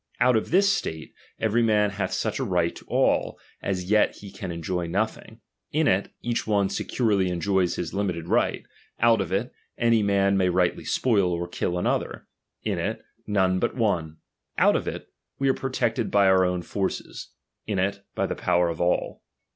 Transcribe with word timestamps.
Out 0.19 0.35
of 0.35 0.49
this 0.49 0.67
state, 0.73 1.13
every 1.39 1.61
man 1.61 1.91
hath 1.91 2.11
such 2.11 2.39
a 2.39 2.43
right 2.43 2.75
to 2.75 2.83
all, 2.87 3.37
as 3.61 3.83
yet 3.91 4.15
he 4.15 4.31
can 4.31 4.51
enjoy 4.51 4.87
nothing; 4.87 5.41
in 5.71 5.87
it, 5.87 6.11
each 6.23 6.47
one 6.47 6.69
securely 6.69 7.29
enjoys 7.29 7.75
his 7.75 7.93
limited 7.93 8.27
right. 8.27 8.63
Out 8.99 9.21
of 9.21 9.31
it, 9.31 9.53
any 9.77 10.01
man 10.01 10.37
may 10.37 10.49
rightly 10.49 10.85
spoil 10.85 11.31
or 11.31 11.47
kill 11.47 11.77
another; 11.77 12.25
in 12.63 12.79
it, 12.79 13.03
none 13.27 13.59
but 13.59 13.75
one. 13.75 14.17
Out 14.57 14.75
of 14.75 14.87
it, 14.87 15.07
we 15.37 15.47
are 15.49 15.53
protected 15.53 16.09
by 16.09 16.25
our 16.25 16.45
own 16.45 16.63
forces; 16.63 17.27
in 17.67 17.77
it, 17.77 18.03
by 18.15 18.25
the 18.25 18.33
power 18.33 18.69
of 18.69 18.81
all. 18.81 19.21